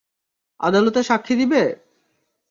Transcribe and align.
আদালতে 0.59 0.99
সাক্ষ্য 1.03 1.33
দিবে? 1.39 1.63